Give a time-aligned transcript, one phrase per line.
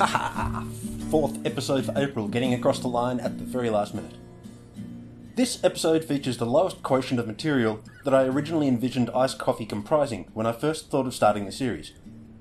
[1.10, 4.14] Fourth episode for April, getting across the line at the very last minute.
[5.36, 10.30] This episode features the lowest quotient of material that I originally envisioned iced coffee comprising
[10.32, 11.92] when I first thought of starting the series,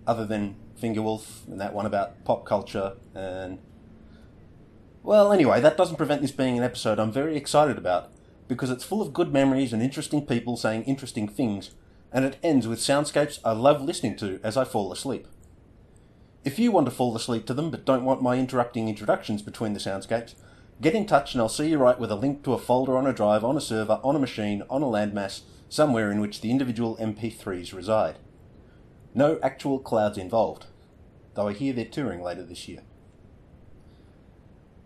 [0.08, 3.60] other than Fingerwolf and that one about pop culture and.
[5.04, 8.10] Well, anyway, that doesn't prevent this being an episode I'm very excited about,
[8.48, 11.72] because it's full of good memories and interesting people saying interesting things,
[12.14, 15.28] and it ends with soundscapes I love listening to as I fall asleep.
[16.46, 19.74] If you want to fall asleep to them but don't want my interrupting introductions between
[19.74, 20.36] the soundscapes,
[20.82, 23.06] get in touch and I'll see you right with a link to a folder on
[23.06, 26.50] a drive, on a server, on a machine, on a landmass, somewhere in which the
[26.50, 28.20] individual MP3s reside.
[29.14, 30.68] No actual clouds involved,
[31.34, 32.84] though I hear they're touring later this year.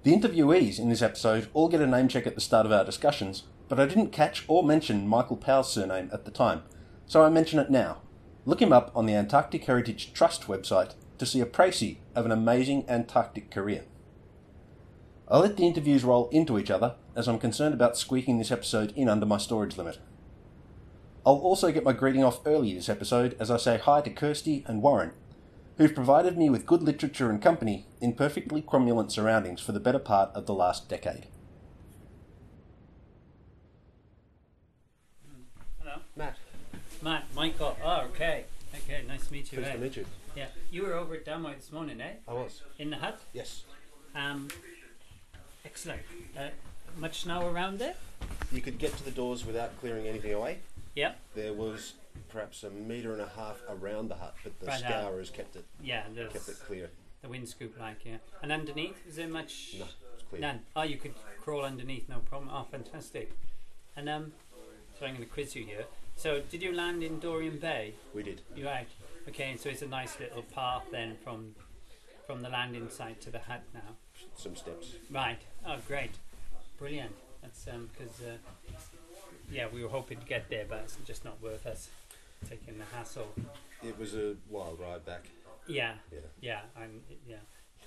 [0.02, 2.84] The interviewees in this episode all get a name check at the start of our
[2.84, 6.64] discussions, but I didn't catch or mention Michael Powell's surname at the time,
[7.06, 8.02] so I mention it now.
[8.44, 12.32] Look him up on the Antarctic Heritage Trust website to see a précis of an
[12.32, 13.86] amazing Antarctic career.
[15.30, 18.92] I'll let the interviews roll into each other, as I'm concerned about squeaking this episode
[18.96, 20.00] in under my storage limit.
[21.26, 24.66] I'll also get my greeting off early this episode as I say hi to Kirsty
[24.68, 25.14] and Warren,
[25.78, 30.00] who've provided me with good literature and company in perfectly cromulent surroundings for the better
[30.00, 31.28] part of the last decade.
[35.80, 36.38] Hello, Matt,
[37.02, 37.78] Matt, Michael.
[37.82, 38.44] Oh, okay.
[38.76, 39.60] Okay, nice to meet you.
[39.60, 39.74] pleased eh?
[39.74, 40.06] to meet you.
[40.36, 42.14] Yeah, you were over at Damoy this morning, eh?
[42.28, 42.62] I was.
[42.80, 43.20] In the hut.
[43.34, 43.64] Yes.
[44.16, 44.48] Um,
[45.64, 46.02] excellent.
[46.38, 46.50] Uh,
[46.98, 47.94] much snow around there?
[48.52, 50.60] You could get to the doors without clearing anything away.
[50.96, 51.14] Yeah.
[51.36, 51.94] There was
[52.30, 55.56] perhaps a metre and a half around the hut, but the Right, uh, scourers kept
[55.56, 56.04] it Yeah.
[56.32, 56.90] Kept it clear.
[57.22, 58.18] the wind scoop, like yeah.
[58.42, 59.76] And underneath, is there much?
[59.78, 59.86] No,
[60.16, 60.42] it's clear.
[60.42, 60.62] None.
[60.76, 62.50] Oh, you could crawl underneath, no problem.
[62.54, 63.32] Oh, fantastic.
[63.96, 64.34] And um,
[65.00, 65.86] so I'm going to quiz you here.
[66.16, 67.96] So, did you land in Dorian Bay?
[68.14, 68.42] We did.
[68.56, 68.88] You right?
[69.28, 71.56] Okay, so it's a nice little path then from
[72.28, 73.96] from the landing site to the hut now.
[74.36, 74.94] Some steps.
[75.12, 75.42] Right.
[75.66, 76.12] Oh, great.
[76.78, 77.16] Brilliant.
[77.42, 78.38] That's um because uh,
[79.52, 81.90] yeah, we were hoping to get there, but it's just not worth us
[82.50, 83.28] taking the hassle.
[83.82, 85.28] It was a wild ride back.
[85.68, 85.94] Yeah.
[86.12, 86.20] Yeah.
[86.42, 86.62] Yeah.
[86.82, 87.38] And yeah,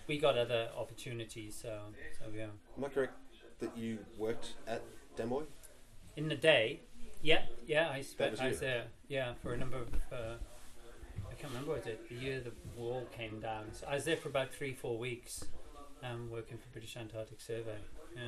[0.07, 1.59] we got other opportunities.
[1.61, 1.81] So
[2.19, 2.47] so yeah.
[2.77, 3.15] Am I correct
[3.61, 4.83] that you worked at
[5.17, 5.45] Damoy?
[6.17, 6.81] In the day,
[7.23, 8.41] yeah, yeah, I spent.
[8.41, 8.85] I was there.
[9.09, 9.89] Yeah, for a number of.
[10.11, 10.35] Uh,
[11.47, 13.67] can't remember was it the year the wall came down.
[13.73, 15.45] So I was there for about three, four weeks,
[16.03, 17.79] um, working for British Antarctic Survey.
[18.15, 18.23] Yeah,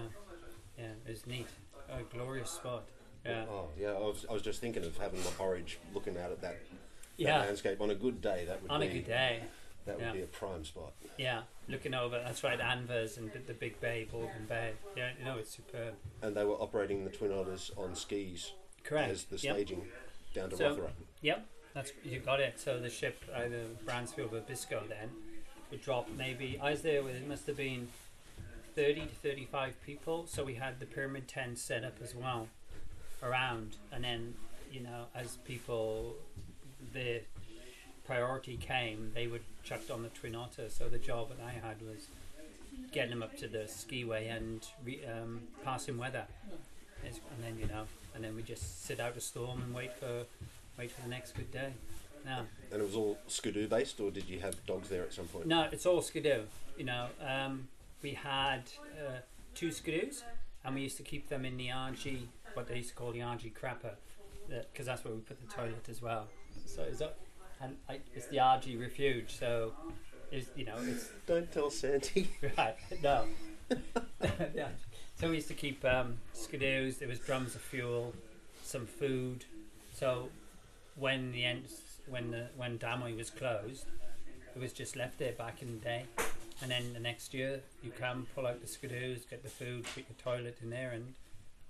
[0.78, 1.46] yeah, it was neat.
[1.90, 2.84] A glorious spot.
[3.24, 3.88] Yeah, Oh, yeah.
[3.88, 6.78] I was, I was just thinking of having my porridge looking out at that, that
[7.16, 7.38] yeah.
[7.40, 8.44] landscape on a good day.
[8.46, 9.40] That would On be a good day.
[9.86, 10.12] that would yeah.
[10.12, 10.92] be a prime spot.
[11.18, 12.20] Yeah, looking over.
[12.24, 14.72] That's right, Anvers and the, the big bay, Baldwin Bay.
[14.96, 15.94] Yeah, you know it's superb.
[16.22, 18.52] And they were operating the Twin Otters on skis
[18.84, 19.10] Correct.
[19.10, 19.54] as the Yep.
[19.56, 19.82] staging
[20.34, 20.90] down to So- Rothera.
[21.22, 21.46] Yep,
[21.78, 22.58] that's you got it.
[22.58, 25.10] So the ship, either Bransfield or Biscoe, then
[25.70, 26.58] would drop maybe.
[26.60, 27.86] I was there with it must have been
[28.74, 30.26] thirty to thirty-five people.
[30.26, 32.48] So we had the pyramid tent set up as well
[33.22, 34.34] around, and then
[34.72, 36.16] you know as people
[36.92, 37.20] the
[38.04, 40.68] priority came, they would chucked on the Twin Otter.
[40.70, 42.08] So the job that I had was
[42.90, 46.24] getting them up to the skiway and re, um, passing weather,
[47.04, 47.84] and then you know,
[48.16, 50.24] and then we just sit out a storm and wait for
[50.78, 51.72] wait for the next good day.
[52.24, 52.40] No,
[52.72, 55.46] And it was all skidoo based, or did you have dogs there at some point?
[55.46, 56.42] no, it's all skidoo.
[56.76, 57.68] You know, um,
[58.02, 58.62] we had
[58.98, 59.18] uh,
[59.54, 60.22] two skidoos,
[60.64, 62.22] and we used to keep them in the RG,
[62.54, 63.92] what they used to call the RG crapper,
[64.48, 66.26] because that's where we put the toilet as well.
[66.66, 67.16] So is that,
[67.62, 69.36] and I, it's the RG refuge.
[69.38, 69.72] So,
[70.30, 72.28] is you know, it's Don't tell Santi.
[72.58, 72.76] right.
[73.02, 73.24] No.
[74.54, 74.68] yeah.
[75.20, 76.98] So we used to keep um, skidoos.
[76.98, 78.12] There was drums of fuel,
[78.62, 79.44] some food.
[79.92, 80.28] So
[80.98, 81.64] when the end,
[82.08, 83.86] when the when Damoy was closed,
[84.54, 86.04] it was just left there back in the day.
[86.60, 90.04] And then the next year, you come pull out the skidoos, get the food, put
[90.08, 91.14] your toilet in there, and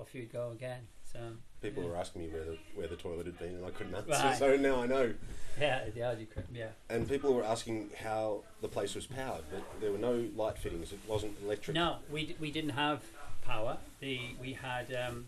[0.00, 0.80] off you go again.
[1.12, 1.18] So
[1.60, 1.90] People yeah.
[1.90, 4.10] were asking me where the where the toilet had been, and I couldn't answer.
[4.10, 4.36] Right.
[4.38, 5.12] So now I know.
[5.60, 6.68] yeah, yeah, you could, yeah.
[6.88, 10.92] And people were asking how the place was powered, but there were no light fittings.
[10.92, 11.74] It wasn't electric.
[11.74, 13.02] No, we, d- we didn't have
[13.44, 13.78] power.
[14.00, 15.26] The we had um,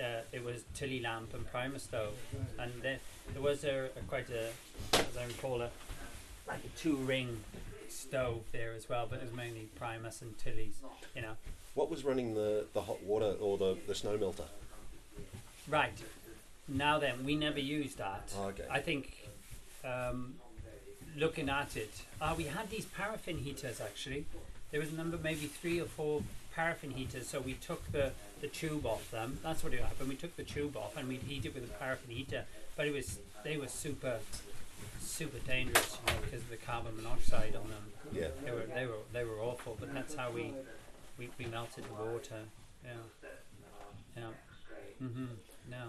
[0.00, 2.14] uh, it was Tilley lamp and Primus stove,
[2.58, 2.98] and then
[3.32, 4.48] there was a, a quite a
[4.98, 5.70] as I recall a
[6.46, 7.40] like a two ring
[7.88, 10.80] stove there as well, but it was mainly Primus and Tilley's.
[11.14, 11.32] You know,
[11.74, 14.44] What was running the, the hot water or the, the snow melter?
[15.68, 15.92] right.
[16.70, 18.30] Now then, we never used that.
[18.36, 18.64] Oh, okay.
[18.70, 19.26] I think
[19.84, 20.34] um,
[21.16, 24.26] looking at it, uh, we had these paraffin heaters actually.
[24.70, 26.22] There was a number, maybe three or four
[26.58, 27.28] paraffin heaters.
[27.28, 28.10] So we took the,
[28.40, 29.38] the tube off them.
[29.44, 30.08] That's what it happened.
[30.08, 32.44] We took the tube off and we'd heat it with a paraffin heater.
[32.76, 34.18] But it was they were super
[35.00, 37.84] super dangerous, you know, because of the carbon monoxide on them.
[38.12, 38.28] Yeah.
[38.44, 40.52] They were they were they were awful, but that's how we
[41.16, 42.40] we, we melted the water.
[42.84, 42.90] Yeah.
[44.16, 44.22] Yeah.
[45.02, 45.26] Mm-hmm.
[45.70, 45.82] No.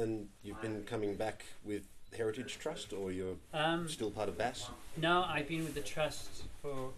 [0.00, 1.82] And you've been coming back with
[2.16, 4.70] Heritage Trust, or you're Um, still part of BAS?
[4.96, 6.90] no, I've been with the trust for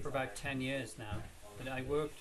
[0.00, 1.16] for about ten years now.
[1.58, 2.18] But I worked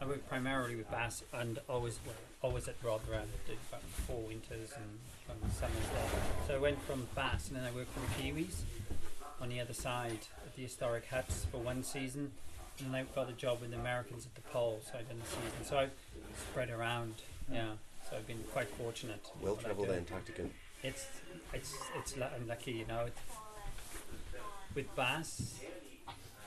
[0.00, 3.22] I worked primarily with BAS and always well, always at Rothera.
[3.46, 6.20] Did about four winters and some summers there.
[6.46, 8.62] So I went from BAS and then I worked for the Kiwis
[9.40, 12.32] on the other side at the historic huts for one season.
[12.78, 15.18] And then I got a job with the Americans at the Pole, so I done
[15.18, 15.64] the season.
[15.64, 15.90] So I've
[16.50, 17.14] spread around,
[17.48, 17.54] hmm.
[17.54, 17.70] yeah.
[18.08, 19.24] So I've been quite fortunate.
[19.40, 19.94] Well I travelled do.
[19.94, 20.50] Antarctican.
[20.82, 21.06] It's
[21.54, 23.06] it's it's I'm lucky, you know.
[23.06, 23.20] It's,
[24.74, 25.58] with BAS,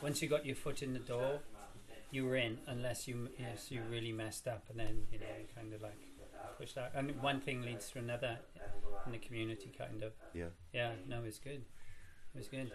[0.04, 1.40] once you got your foot in the door,
[2.12, 2.58] you were in.
[2.68, 5.98] Unless you yes you really messed up, and then you know you kind of like
[6.58, 6.92] pushed out.
[6.96, 8.40] And one thing leads to another
[9.06, 10.14] in the community, kind of.
[10.34, 10.46] Yeah.
[10.74, 10.92] Yeah.
[11.08, 11.64] No, it's good.
[12.34, 12.72] It was good.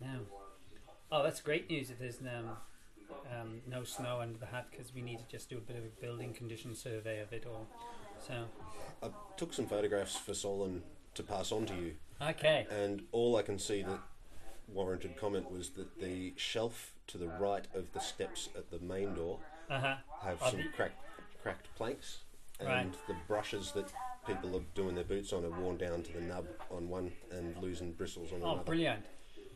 [0.00, 0.20] Now,
[1.10, 1.90] oh, that's great news.
[1.90, 2.56] If there's no
[3.32, 5.84] um, no snow under the hut, because we need to just do a bit of
[5.84, 7.66] a building condition survey of it all.
[8.26, 8.44] So
[9.02, 10.82] I took some photographs for Solon
[11.14, 12.66] to pass on to you, okay.
[12.70, 14.00] and all I can see that
[14.72, 19.14] warranted comment was that the shelf to the right of the steps at the main
[19.14, 19.38] door
[19.70, 19.96] Uh huh.
[20.22, 20.96] have some cracked
[21.42, 22.18] cracked planks,
[22.60, 23.06] and Right.
[23.06, 23.92] the brushes that
[24.26, 27.56] people are doing their boots on are worn down to the nub on one and
[27.62, 28.64] losing bristles on Oh, another.
[28.64, 29.06] brilliant!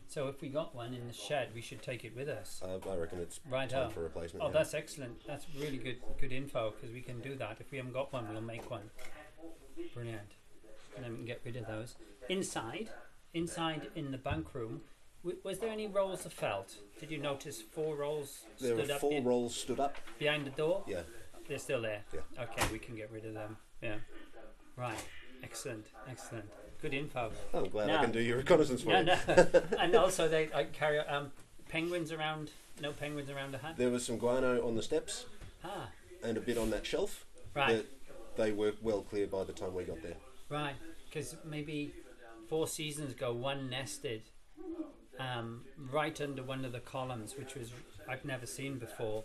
[0.07, 2.61] So if we got one in the shed, we should take it with us.
[2.63, 3.93] Uh, I reckon it's Right time out.
[3.93, 4.43] for replacement.
[4.43, 4.53] Oh, now.
[4.53, 5.25] that's excellent.
[5.25, 7.57] That's really good good info because we can do that.
[7.59, 8.89] If we haven't got one, we'll make one.
[9.93, 10.31] Brilliant.
[10.95, 11.95] And then we can get rid of those.
[12.29, 12.89] Inside,
[13.33, 14.81] inside in the bunk room,
[15.23, 16.75] w- was there any rolls of felt?
[16.99, 19.95] Did you notice four rolls there stood are up four in- rolls stood up.
[20.19, 20.83] behind the door?
[20.87, 21.01] Yeah,
[21.47, 22.03] They're still there.
[22.13, 22.43] Yeah.
[22.43, 23.57] Okay, we can get rid of them.
[23.81, 23.95] Yeah.
[24.77, 24.97] Right.
[25.43, 25.85] Excellent.
[26.09, 26.45] Excellent.
[26.81, 27.31] Good info.
[27.53, 29.05] Oh, I'm glad I can do your reconnaissance for No, you.
[29.05, 29.15] no.
[29.79, 31.31] and also they I carry um,
[31.69, 32.51] penguins around.
[32.81, 33.75] No penguins around the hut.
[33.77, 35.25] There was some guano on the steps
[35.63, 35.89] Ah,
[36.23, 37.25] and a bit on that shelf.
[37.53, 37.85] right,
[38.35, 40.15] But they were well clear by the time we got there.
[40.49, 40.75] right.
[41.07, 41.93] Because maybe
[42.49, 44.23] four seasons ago, one nested
[45.19, 45.61] um,
[45.91, 47.71] right under one of the columns, which was
[48.07, 49.23] I've never seen before.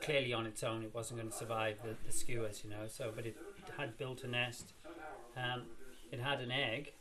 [0.00, 2.86] Clearly, on its own, it wasn't going to survive the, the skuas, you know.
[2.88, 3.36] So, but it,
[3.76, 4.72] had built a nest.
[5.36, 5.62] Um,
[6.10, 6.92] it had an egg.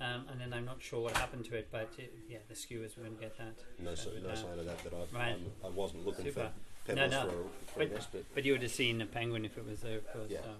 [0.00, 2.96] Um, and then I'm not sure what happened to it, but it, yeah, the skuas
[2.96, 3.54] were going to get that.
[3.78, 5.34] No, So, no uh, sign of that that I, right.
[5.34, 6.50] um, I wasn't looking Super.
[6.86, 7.20] for No, pebbles no.
[7.20, 9.66] for, a, for But- nest, but But you would have seen a penguin if it
[9.66, 10.30] was there, of course.
[10.30, 10.38] Yeah.
[10.42, 10.50] So.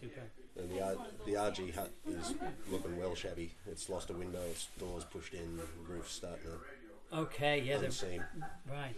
[0.00, 0.22] Super.
[0.56, 0.94] and the R,
[1.26, 2.34] the RG hut is
[2.70, 3.52] looking well shabby.
[3.66, 8.28] It's lost a window, its doors pushed in, the roof's starting to Okay, yeah, they're,
[8.68, 8.96] right.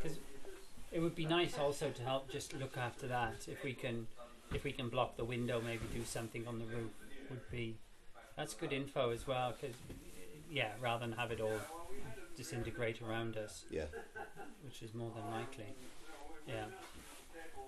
[0.00, 0.18] Because
[0.92, 3.48] it would be nice also to help just look after that.
[3.48, 4.06] If we can,
[4.54, 6.90] if we can block the window, maybe do something on the roof
[7.28, 7.76] would be.
[8.36, 9.54] That's good info as well.
[9.60, 9.76] Because
[10.50, 11.60] yeah, rather than have it all
[12.36, 13.84] disintegrate around us, Yeah,
[14.64, 15.74] which is more than likely.
[16.46, 16.66] Yeah.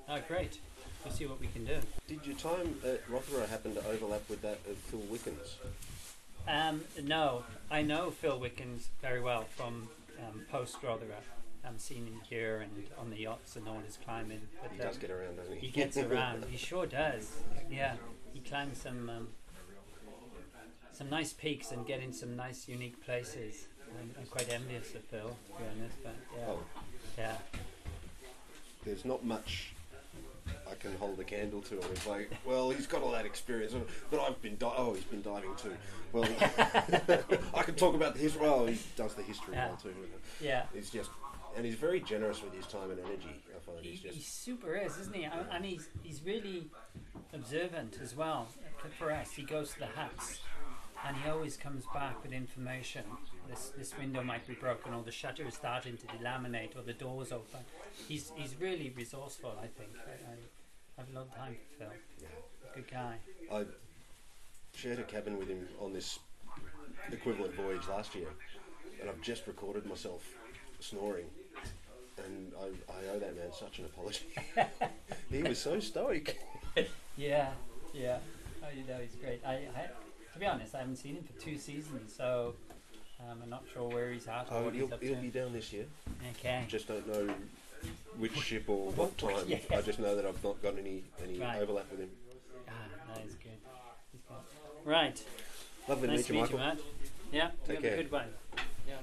[0.09, 0.59] Oh, great.
[1.05, 1.79] We'll see what we can do.
[2.07, 5.57] Did your time at Rothera happen to overlap with that of Phil Wickens?
[6.49, 9.89] Um, no, I know Phil Wickens very well from
[10.21, 11.21] um, post Rothera.
[11.65, 14.41] I've seen him here and on the yachts and all his climbing.
[14.61, 15.67] But He um, does get around, doesn't he?
[15.67, 16.45] he gets around.
[16.51, 17.31] he sure does.
[17.71, 17.95] Yeah,
[18.33, 19.29] he climbs some um,
[20.93, 23.67] some nice peaks and get in some nice, unique places.
[24.01, 25.97] I'm, I'm quite envious of Phil, to be honest.
[26.03, 26.59] But yeah, Oh,
[27.19, 27.37] yeah,
[28.85, 29.73] there's not much
[30.73, 31.85] I can hold a candle to him.
[31.93, 33.75] It's like, well, he's got all that experience,
[34.11, 35.75] but I've been di- oh, he's been diving too.
[36.13, 36.25] Well,
[37.55, 38.43] I can talk about the history.
[38.43, 39.69] Well, he does the history Yeah.
[39.69, 39.95] well too.
[40.41, 40.65] yeah.
[40.75, 41.11] He's just,
[41.57, 43.37] and he's very generous with his time and energy.
[43.55, 45.25] I find He, he's he super is, isn't he?
[45.25, 46.65] And and he's he's really
[47.33, 48.49] observant as well.
[48.99, 50.41] For us, he goes to the huts,
[51.07, 53.05] and he always comes back with information.
[53.49, 56.93] This this window might be broken, or the shutter is starting to delaminate, or the
[56.95, 57.61] door's open.
[58.09, 59.55] He's he's really resourceful.
[59.63, 59.91] I think.
[60.07, 60.35] I, I,
[60.99, 62.29] I've a lot of time for Phil.
[62.75, 63.17] Good guy.
[63.53, 63.65] I
[64.75, 66.19] shared a cabin with him on this
[67.11, 68.29] equivalent voyage last year,
[69.01, 70.23] and I've just recorded myself
[70.81, 71.27] snoring,
[72.19, 74.27] and I, I owe that man such an apology.
[75.31, 76.39] he was so stoic.
[77.17, 77.51] Yeah,
[77.93, 78.19] yeah.
[78.63, 79.41] Oh, you know, he's great.
[79.47, 79.89] I, I
[80.33, 82.55] to be honest, I haven't seen him for two seasons, so
[83.21, 85.73] um, I'm not sure where he's at or Oh, what he'll, he'll be down this
[85.73, 85.85] year.
[86.39, 86.65] Okay.
[86.69, 87.35] Just don't know
[88.19, 89.45] which ship or what time.
[89.47, 89.59] Yeah.
[89.71, 91.61] I just know that I've not got any any Right.
[91.61, 92.11] overlap with him.
[92.69, 92.73] Ah,
[93.15, 93.51] no, he's good.
[94.85, 95.23] Right.
[95.89, 96.59] Lovely nice to meet you, Michael.
[96.59, 96.79] Matt.
[97.33, 97.51] Yeah.
[97.67, 97.95] Take you have care.
[97.95, 98.29] a good one.
[98.87, 98.95] Yeah.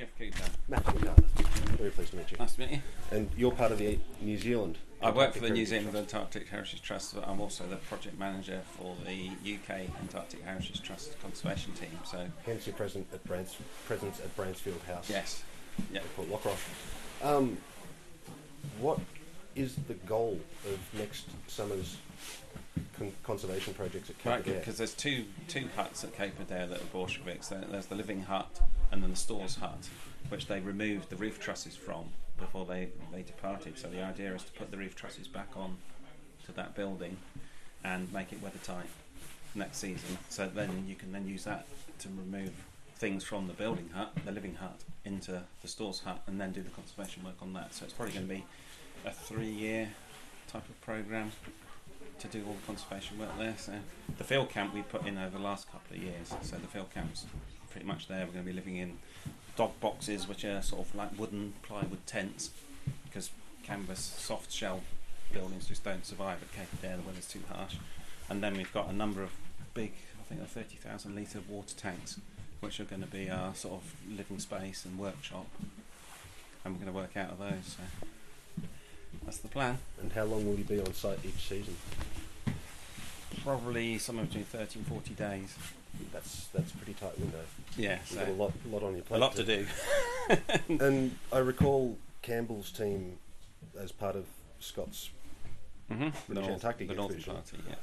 [0.00, 0.34] Sorry, your name.
[0.36, 0.50] Jeff Cooper.
[0.68, 1.76] Matt.
[1.76, 2.36] Very pleased to meet you.
[2.38, 2.78] Nice to meet you.
[3.10, 4.78] And you're part of the New Zealand.
[5.02, 7.14] I work for the New Zealand Heritage Antarctic Heritage Trust.
[7.14, 11.98] but I'm also the project manager for the UK Antarctic Heritage Trust conservation team.
[12.04, 15.08] So Hence your present at Brans- presence at Bransfield House.
[15.08, 15.42] yes,
[15.92, 16.00] yeah.
[16.16, 16.52] Port Lockroy.
[17.22, 17.56] Um,
[18.78, 18.98] what
[19.54, 21.96] is the goal of next summer's
[22.98, 26.80] con- conservation projects at Cape Right, because there's two two huts at Cape Adare that
[26.80, 27.48] are Borchgrevink's.
[27.48, 29.88] There's the living hut and then the stores hut,
[30.28, 32.04] which they removed the roof trusses from
[32.38, 33.78] before they, they departed.
[33.78, 35.76] So the idea is to put the roof trusses back on
[36.46, 37.16] to that building
[37.84, 38.86] and make it weathertight
[39.54, 40.18] next season.
[40.28, 41.66] So then you can then use that
[42.00, 42.52] to remove
[42.96, 46.62] things from the building hut, the living hut, into the stores hut, and then do
[46.62, 47.74] the conservation work on that.
[47.74, 48.44] So it's probably going to be
[49.06, 49.88] a three-year
[50.48, 51.32] type of program
[52.18, 53.54] to do all the conservation work there.
[53.56, 53.72] So
[54.18, 56.28] the field camp we put in over the last couple of years.
[56.42, 57.24] So the field camp's
[57.70, 58.26] pretty much there.
[58.26, 58.98] We're going to be living in
[59.56, 62.50] dog boxes, which are sort of like wooden plywood tents,
[63.04, 63.30] because
[63.62, 64.82] canvas soft shell
[65.32, 66.96] buildings just don't survive at Cape Adare.
[66.96, 67.76] The weather's too harsh.
[68.28, 69.30] And then we've got a number of
[69.74, 72.20] big, I think, they're 30,000 litre water tanks,
[72.60, 75.46] which are going to be our sort of living space and workshop.
[76.64, 77.76] And we're going to work out of those.
[77.76, 78.62] So
[79.24, 79.78] that's the plan.
[80.00, 81.76] and how long will you be on site each season?
[83.42, 85.54] Probably somewhere between 30 and 40 days.
[86.12, 87.38] That's that's a pretty tight window.
[87.76, 89.18] Yeah, You've got a lot, lot on your plate.
[89.18, 89.66] a lot to do.
[90.68, 93.18] And I recall Campbell's team
[93.78, 94.24] as part of
[94.60, 95.10] Scott's.
[95.90, 96.04] Mm-hmm.
[96.04, 97.58] The, British North, Antarctic the Northern Expedition.
[97.58, 97.74] Party, yeah.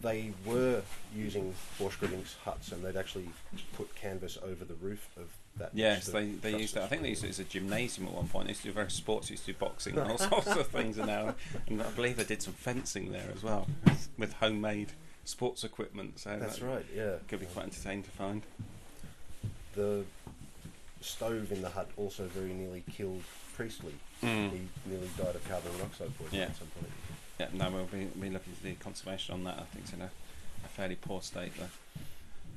[0.00, 0.82] They were
[1.14, 3.28] using Borchgrevink's huts, and they'd actually
[3.76, 5.28] put canvas over the roof of
[5.58, 5.70] that.
[5.74, 6.82] Yes, the they, they used it.
[6.82, 8.46] I think they used it as a gymnasium at one point.
[8.46, 10.66] They used to do various sports, they used to do boxing and all sorts of
[10.68, 10.98] things.
[10.98, 11.34] And now,
[11.68, 13.68] and I believe they did some fencing there as well
[14.18, 14.92] with homemade
[15.24, 16.18] sports equipment.
[16.18, 16.86] So That's that right.
[16.94, 17.14] Yeah.
[17.28, 18.42] Could be quite entertaining to find.
[19.74, 20.04] The
[21.00, 23.22] stove in the hut also very nearly killed
[23.56, 23.94] Priestley.
[24.22, 24.50] Mm.
[24.50, 26.46] He nearly died of carbon monoxide poisoning Yeah.
[26.46, 26.92] at some point.
[27.40, 29.54] Yeah, no, we'll be, be looking at the conservation on that.
[29.58, 30.10] I think it's in a,
[30.64, 31.66] a fairly poor state, the,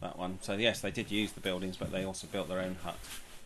[0.02, 0.40] that one.
[0.42, 2.98] So, yes, they did use the buildings, but they also built their own hut.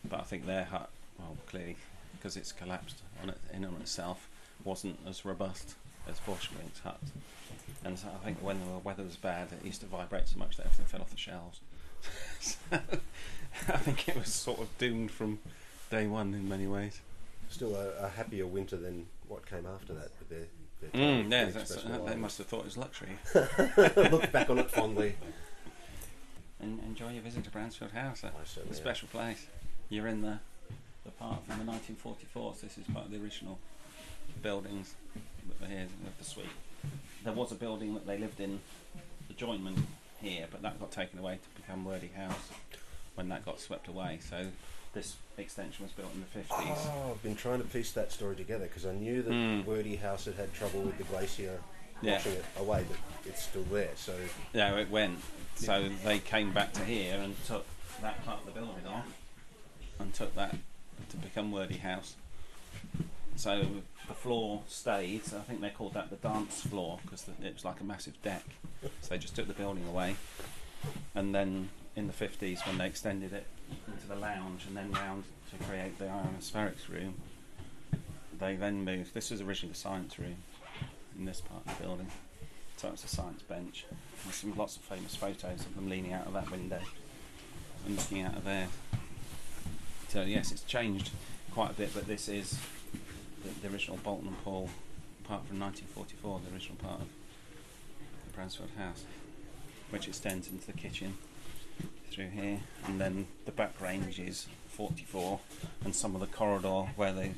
[0.09, 1.77] But I think their hut, well, clearly,
[2.17, 4.27] because it's collapsed on it, in on itself,
[4.63, 5.75] wasn't as robust
[6.09, 6.99] as Borchgrevink's hut.
[7.83, 10.57] And so I think when the weather was bad, it used to vibrate so much
[10.57, 11.61] that everything fell off the shelves.
[12.39, 15.39] so I think it was sort of doomed from
[15.89, 16.99] day one in many ways.
[17.49, 20.11] Still a, a happier winter than what came after that.
[20.19, 20.45] With their,
[20.81, 23.09] their Mm, yeah, uh, they must have thought it was luxury.
[24.11, 25.15] look back on it fondly.
[26.59, 28.23] And enjoy your visit to Bransfield House.
[28.23, 28.73] It's a am.
[28.73, 29.47] special place.
[29.89, 30.39] You're in the
[31.05, 32.61] the part from the 1944s.
[32.61, 33.57] This is part of the original
[34.41, 34.95] buildings
[35.49, 36.45] that were here of the suite.
[37.23, 38.59] There was a building that they lived in,
[39.27, 39.77] the joinment
[40.21, 42.49] here, but that got taken away to become Wordie House
[43.15, 44.19] when that got swept away.
[44.27, 44.47] So
[44.93, 46.45] this extension was built in the 50s.
[46.87, 49.65] Oh, I've been trying to piece that story together because I knew that Mm.
[49.65, 51.59] Wordie House had had trouble with the glacier
[52.01, 52.13] Yeah.
[52.13, 53.91] washing it away, but it's still there.
[53.95, 54.15] So
[54.53, 55.19] Yeah, it went.
[55.55, 57.65] So they came back to here and took
[58.01, 59.05] that part of the building off
[59.99, 60.55] and took that
[61.09, 62.15] to become Wordie House.
[63.39, 63.65] So
[64.09, 65.21] the floor stayed.
[65.27, 68.43] I think they called that the dance floor because it was like a massive deck.
[68.81, 70.17] So they just took the building away.
[71.15, 73.45] And then in the 50s, when they extended it
[73.87, 77.13] into the lounge and then round to create the ionospherics room,
[78.37, 79.13] they then moved.
[79.13, 80.35] This was originally the science room
[81.17, 82.11] in this part of the building.
[82.75, 83.85] So it's a science bench.
[84.25, 86.81] There's some lots of famous photos of them leaning out of that window
[87.85, 88.67] and looking out of there.
[90.09, 91.11] So yes, it's changed
[91.53, 92.59] quite a bit, but this is
[93.43, 94.69] the, the original Boulton and Paul
[95.23, 97.07] part from 1944, the original part of
[98.25, 99.03] the Bransfield House,
[99.89, 101.17] which extends into the kitchen
[102.11, 105.39] through here, and then the back range is 44,
[105.85, 107.29] and some of the corridor where the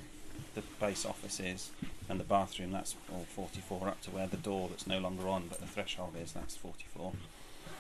[0.54, 1.70] the base office is
[2.10, 5.48] and the bathroom that's all 44 up to where the door that's no longer on
[5.48, 7.14] but the threshold is that's 44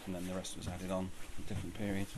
[0.05, 2.13] and then the rest was added on in different periods.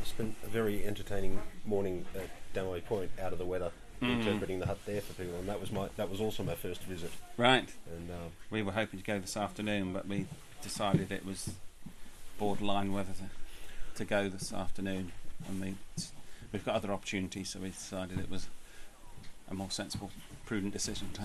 [0.00, 3.70] It's been a very entertaining morning at Damoy Point, out of the weather,
[4.04, 4.18] Mm.
[4.26, 6.82] interpreting the hut there for people, and that was my that was also my first
[6.82, 7.10] visit.
[7.36, 8.14] right And uh,
[8.50, 10.26] we were hoping to go this afternoon but we
[10.62, 11.50] decided it was
[12.38, 13.24] borderline whether to,
[13.96, 15.12] to go this afternoon
[15.48, 15.74] and we,
[16.52, 18.48] we've got other opportunities so we decided it was
[19.50, 20.10] a more sensible
[20.46, 21.22] prudent decision to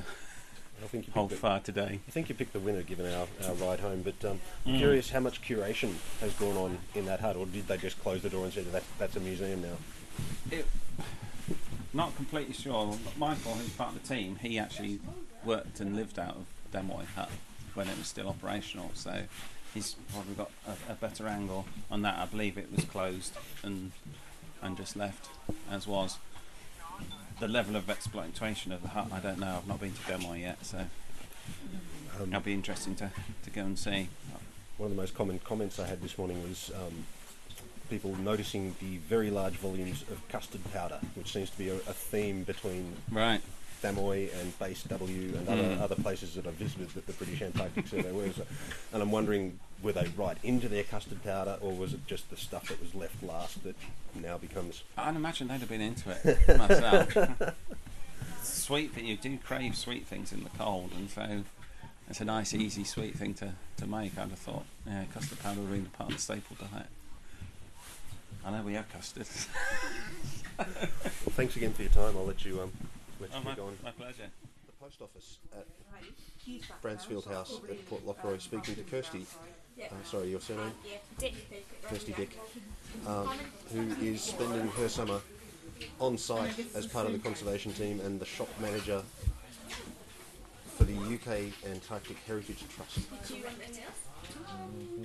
[0.81, 3.27] I think you hold picked, fire today I think you picked the winner given our,
[3.45, 4.01] our ride home.
[4.01, 4.77] But um, I'm Mm.
[4.77, 8.21] curious how much curation has gone on in that hut, or did they just close
[8.21, 9.75] the door and say that that's a museum now?
[10.51, 10.65] It,
[11.93, 12.95] not completely sure.
[13.17, 14.99] Michael, who's part of the team, he actually
[15.43, 17.29] worked and lived out of Damoy Hut
[17.73, 18.91] when it was still operational.
[18.93, 19.23] So
[19.73, 22.17] he's probably got a, a better angle on that.
[22.19, 23.91] I believe it was closed and
[24.61, 25.29] and just left
[25.71, 26.17] as was.
[27.39, 29.55] the level of exploitation of the hut, I don't know.
[29.57, 30.85] I've not been to Damoy yet, so
[32.19, 33.09] Um, it'll be interesting to,
[33.43, 34.09] to go and see.
[34.77, 37.05] One of the most common comments I had this morning was um,
[37.89, 41.93] people noticing the very large volumes of custard powder, which seems to be a, a
[41.93, 43.41] theme between Right.
[43.81, 45.81] Damoy and Base W and other, Mm.
[45.81, 48.37] other places that I've visited that the British Antarctic Survey was.
[48.93, 52.35] And I'm wondering, were they right into their custard powder or was it just the
[52.35, 53.75] stuff that was left last that
[54.15, 54.83] now becomes.
[54.97, 57.15] I'd imagine they'd have been into it myself.
[58.43, 61.43] sweet, but you do crave sweet things in the cold, and so
[62.09, 64.17] it's a nice, easy, sweet thing to, to make.
[64.17, 66.87] I'd have thought, yeah, custard powder would be part of the staple diet.
[68.49, 69.27] I know we have custard.
[70.59, 72.17] Well, thanks again for your time.
[72.17, 72.71] I'll let you, um,
[73.21, 73.77] let you oh, my, get on.
[73.81, 74.29] my pleasure.
[74.65, 75.65] The post office at
[76.83, 79.25] Bransfield House at Port Lockroy speaking to Kirsty.
[79.81, 80.73] Uh, sorry, your surname?
[81.17, 81.33] Dick.
[81.83, 82.37] Kirsty Dick,
[83.07, 83.29] um,
[83.71, 85.21] who is spending her summer
[86.01, 89.01] on site as part of the conservation team and the shop manager
[90.79, 92.99] for the UK Antarctic Heritage Trust.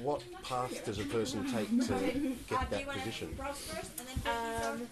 [0.02, 3.36] What path does a person take to get that position?
[4.24, 4.82] Um,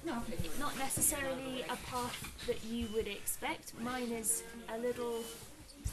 [0.58, 3.78] not necessarily a path that you would expect.
[3.80, 4.42] Mine is
[4.74, 5.20] a little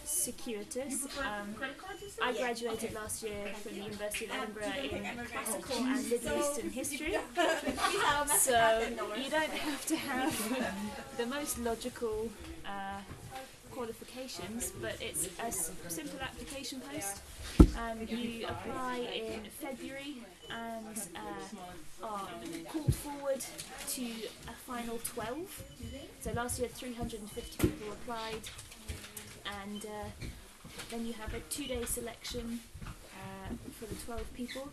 [0.05, 1.05] circuitous.
[1.19, 1.55] Um,
[2.22, 7.17] I graduated last year from the University of Edinburgh in classical and Middle Eastern history.
[8.38, 10.74] So you don't have to have
[11.17, 12.29] the most logical
[12.65, 13.01] uh,
[13.79, 15.50] qualifications, but it's a
[15.89, 17.21] simple application post.
[17.77, 20.17] Um, you apply in February
[20.51, 22.27] and uh, are
[22.67, 23.41] called forward
[23.91, 24.03] to
[24.50, 25.63] a final 12.
[26.20, 28.44] So last year 350 people applied,
[29.63, 30.25] and uh,
[30.92, 34.68] then you have a two-day selection uh, for the 12 people.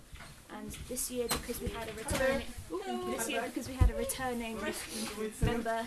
[0.54, 3.94] And this year, because we had a returning, Ooh, this year because we had a
[3.94, 4.56] returning
[5.42, 5.82] member,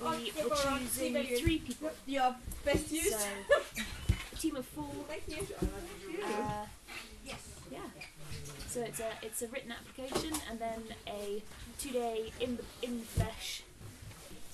[0.00, 1.90] we were choosing three people.
[2.06, 2.34] Your
[2.64, 3.10] best use.
[3.10, 3.26] So
[4.32, 4.88] a team of four.
[5.08, 5.46] Thank you.
[6.24, 6.66] Uh,
[7.70, 7.78] yeah.
[8.68, 11.42] So it's a it's a written application and then a
[11.78, 13.62] two day in the in the flesh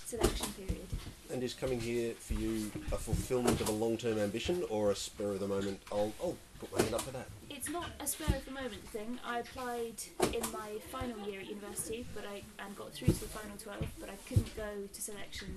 [0.05, 0.87] selection period.
[1.31, 4.97] And is coming here for you a fulfilment of a long term ambition or a
[4.97, 5.81] spur of the moment?
[5.93, 7.27] I'll, I'll put my hand up for that.
[7.51, 9.18] It's not a spur of the moment thing.
[9.25, 13.27] I applied in my final year at university, but I and got through to the
[13.27, 15.49] final twelve, but I couldn't go to selection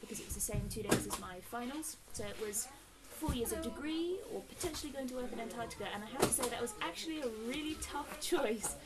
[0.00, 1.96] because it was the same two days as my finals.
[2.12, 2.68] So it was
[3.08, 6.28] four years of degree or potentially going to work in Antarctica, and I have to
[6.42, 8.76] say that was actually a really tough choice.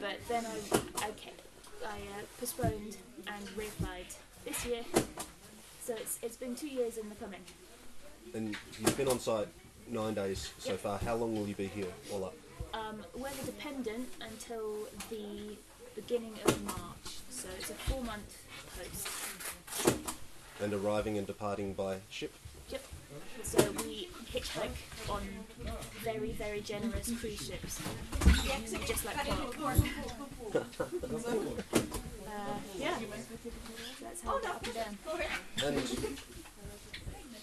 [0.00, 1.40] But then I I kept,
[1.84, 4.82] I uh, postponed and reapplied this year.
[5.82, 7.40] So it's it's been two years in the coming.
[8.34, 9.48] And you've been on site
[9.88, 10.80] nine days so Yep.
[10.80, 10.98] far.
[10.98, 12.34] How long will you be here all up?
[12.74, 14.74] um, weather dependent until
[15.08, 15.56] the
[15.94, 17.18] beginning of March.
[17.30, 18.36] So it's a four month
[18.76, 19.08] post.
[20.60, 22.32] And arriving and departing by ship?
[22.70, 22.84] Yep.
[23.44, 24.74] So we hitchhike
[25.08, 25.22] on
[26.02, 27.80] very, very generous cruise ships.
[28.88, 29.78] Just like Clark.
[30.54, 30.60] uh,
[32.76, 32.98] yeah.
[34.02, 34.98] That's how we get up and down.
[35.64, 35.76] And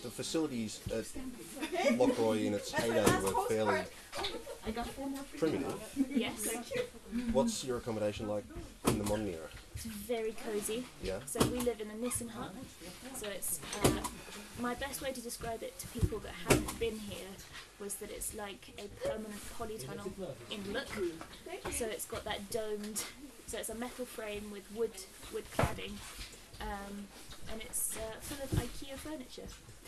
[0.02, 3.82] the facilities at Lockroy in its heyday were fairly
[5.38, 5.76] primitive.
[6.10, 6.48] Yes.
[7.32, 8.44] What's your accommodation like
[8.88, 9.48] in the modern era?
[9.76, 10.84] It's very cosy.
[11.04, 11.20] Yeah?
[11.26, 12.54] So we live in a Nissen hut.
[13.16, 13.90] So it's uh,
[14.60, 17.30] my best way to describe it to people that haven't been here
[17.80, 20.12] was that it's like a permanent polytunnel
[20.52, 20.88] in look.
[21.72, 23.04] So it's got that domed.
[23.48, 24.92] So it's a metal frame with wood
[25.34, 25.92] wood cladding,
[26.62, 27.08] um,
[27.52, 29.48] and it's uh, full of IKEA furniture.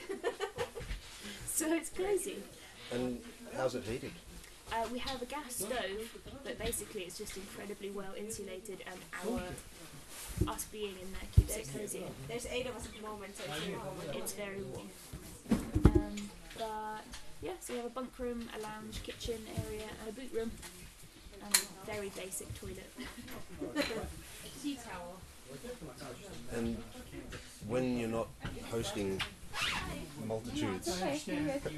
[1.45, 2.38] so it's crazy.
[2.91, 3.21] And
[3.56, 4.12] how's it heated?
[4.71, 9.41] Uh, we have a gas stove, but basically it's just incredibly well insulated, and our
[10.47, 12.03] us being in there keeps it cozy.
[12.27, 13.97] There's eight of us at the moment, so it's very warm.
[14.13, 14.89] It's very warm.
[15.86, 17.06] Um, but
[17.41, 20.51] yeah, so we have a bunk room, a lounge, kitchen area, and a boot room,
[21.45, 22.89] and a very basic toilet.
[24.63, 25.19] Tea towel.
[26.56, 26.77] And
[27.67, 28.27] when you're not
[28.71, 29.21] hosting
[30.26, 31.02] multitudes,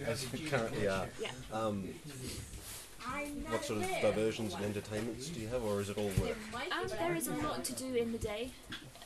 [0.06, 1.32] as we currently are, Yeah.
[1.52, 1.94] um,
[3.50, 6.38] what sort of diversions and entertainments do you have, or is it all work?
[6.72, 8.52] Um, there is a lot to do in the day.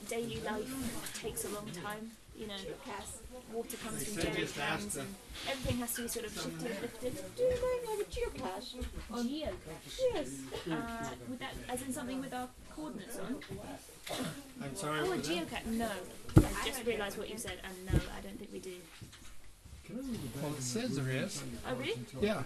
[0.07, 2.11] Daily life takes a long time.
[2.37, 2.55] You know,
[3.51, 5.13] water comes from jerry cans, and
[5.49, 7.23] everything has to be sort of shifted and lifted.
[7.35, 8.85] Do you know like a geocache?
[9.11, 9.99] Geocache.
[10.13, 10.29] Yes.
[10.71, 13.41] Uh, with that, as in something with our coordinates on.
[14.63, 14.99] I'm sorry.
[15.01, 15.65] Oh, a what geocache?
[15.65, 15.91] No.
[16.37, 18.75] I just realised what you said, and no, I don't think we do.
[20.41, 21.43] Well, it says there is.
[21.67, 21.99] Oh, really?
[22.21, 22.43] Yeah.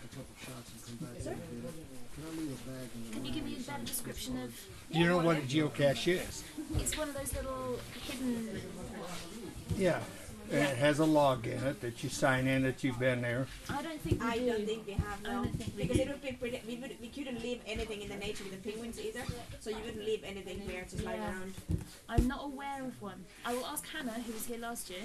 [3.11, 4.53] Can you give me a better description of?
[4.91, 6.43] Do you know what a geocache is?
[6.77, 8.61] It's one of those little hidden
[9.75, 9.99] Yeah.
[10.53, 13.47] And it has a log in it that you sign in that you've been there.
[13.69, 14.45] I don't think we I do.
[14.51, 16.03] don't think we have I no, don't think we because do.
[16.03, 16.61] it would be pretty.
[16.67, 19.21] We would we couldn't leave anything in the nature with the penguins either,
[19.59, 21.29] so you wouldn't leave anything here to slide Yeah.
[21.31, 21.53] around.
[22.07, 23.25] I'm not aware of one.
[23.45, 25.01] I will ask Hannah, who was here last year,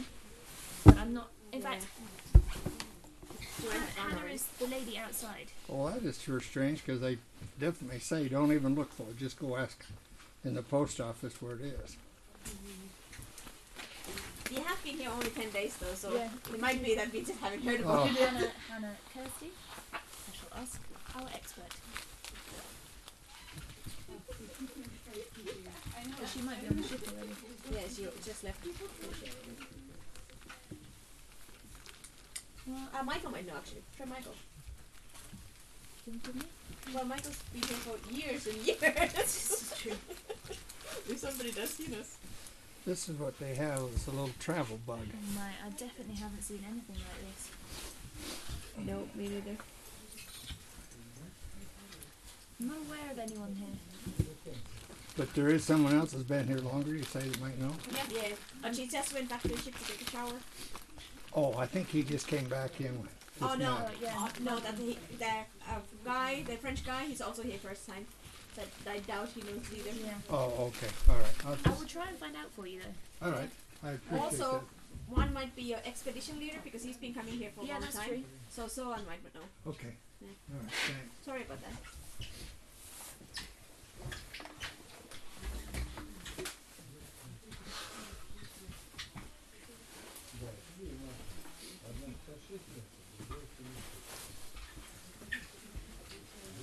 [0.85, 1.31] but I'm not.
[1.53, 1.87] In fact,
[2.35, 5.47] Do Hannah, I- Hannah is the lady outside.
[5.67, 7.17] Well, that is sure strange because they
[7.59, 9.17] definitely say don't even look for it.
[9.19, 9.83] Just go ask
[10.45, 11.97] in the post office where it is.
[12.45, 12.88] Mm-hmm.
[14.51, 16.31] You have been here only ten days though, so Yeah.
[16.55, 17.91] it might be that we just haven't heard Oh.
[17.91, 18.17] about it.
[18.17, 19.51] Hannah, Hannah Kirsty.
[19.93, 19.99] I
[20.39, 20.81] shall ask
[21.15, 21.73] our expert.
[26.19, 27.35] But she might be on the ship already.
[27.73, 28.65] Yeah, she just left.
[32.67, 33.83] Well, Uh, Michael might know actually.
[33.97, 34.35] Try Michael.
[36.05, 36.43] think of me.
[36.95, 38.81] Well, Michael's been here for years and years.
[38.81, 39.99] This is true.
[41.09, 42.17] if somebody does see us.
[42.89, 43.83] This is what they have.
[43.95, 45.01] It's a little travel bug.
[45.13, 47.51] Oh my, I definitely haven't seen anything like this.
[48.79, 49.59] Nope, me neither.
[52.59, 54.55] I'm not aware of anyone here.
[55.19, 56.97] But there is someone else that's been here longer.
[56.97, 57.73] You say you might know.
[57.93, 58.35] Yeah, yeah.
[58.63, 60.33] But she just went back to the ship to take a shower.
[61.35, 63.03] Oh, I think he just came back in.
[63.03, 63.11] With
[63.43, 63.93] Oh no, Matt.
[64.01, 64.15] yeah.
[64.17, 65.75] oh, no, that he, the uh,
[66.07, 68.07] guy, the French guy, he's also here first time.
[68.59, 69.91] But I doubt he knows either.
[70.05, 70.15] Yeah.
[70.31, 70.91] Oh, okay.
[71.09, 71.27] All right.
[71.47, 73.27] I'll I just, will try and find out for you though.
[73.27, 73.51] all right.
[73.85, 74.65] I appreciate Also,
[75.07, 77.83] one might be your expedition leader because he's been coming here for a Yeah, long
[77.83, 78.09] that's time.
[78.09, 78.23] true.
[78.51, 79.41] So so one might know.
[79.65, 79.71] that.
[79.71, 79.95] Okay.
[80.21, 80.29] Yeah.
[80.53, 80.73] All right.
[80.73, 81.25] Thanks.
[81.25, 81.73] Sorry about that.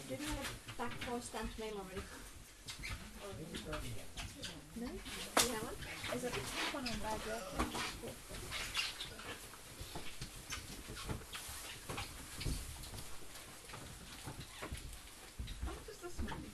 [0.10, 0.78] Did you have
[1.16, 2.02] a back for stamped mail already?
[4.76, 4.88] No?
[4.88, 5.76] Do you have one?
[6.16, 7.42] Is it take one on bag there?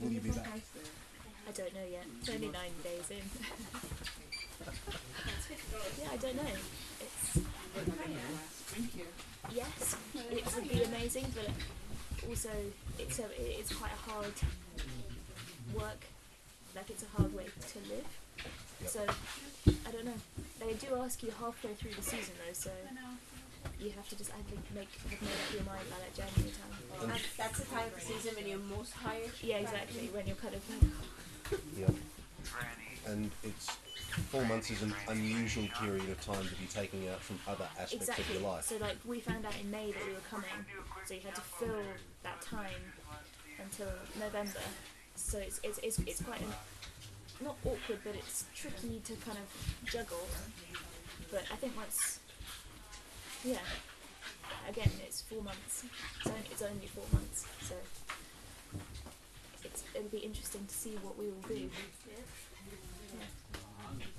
[0.00, 0.60] Will you be back?
[1.48, 2.06] I don't know yet.
[2.20, 3.16] It's only nine days in.
[6.00, 6.42] yeah, I don't know.
[7.00, 7.38] It's
[9.52, 11.50] yes, it would be amazing, but
[12.28, 12.50] also
[12.98, 14.51] it's uh, a it's quite a hard work.
[16.82, 18.10] Like it's a hard way to live.
[18.82, 18.90] Yep.
[18.90, 19.00] So
[19.86, 20.18] I don't know.
[20.58, 22.70] They do ask you halfway through the season though, so
[23.78, 26.50] you have to just I think make have made up your mind by like January
[26.50, 26.74] time.
[27.02, 29.30] And that's the time of the season when you're most tired.
[29.40, 30.10] Yeah, exactly.
[30.10, 31.94] When you're kind of like, Yep.
[33.06, 33.70] And it's
[34.32, 38.10] four months is an unusual period of time to be taking out from other aspects
[38.10, 38.24] Exactly.
[38.24, 38.64] of your life.
[38.64, 40.66] So like we found out in May that we were coming,
[41.06, 41.86] so you had to fill
[42.24, 42.82] that time
[43.62, 43.86] until
[44.18, 44.58] November.
[45.14, 46.46] So it's it's it's, it's quite an,
[47.42, 50.26] not awkward, but it's tricky to kind of juggle.
[51.30, 52.20] But I think once,
[53.44, 53.58] yeah,
[54.68, 55.84] again it's four months.
[56.20, 57.74] It's only, it's only four months, so
[59.94, 61.70] it'll be interesting to see what we will do.